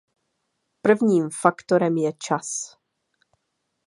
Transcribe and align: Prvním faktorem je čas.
Prvním 0.81 1.29
faktorem 1.29 1.97
je 1.97 2.13
čas. 2.17 2.77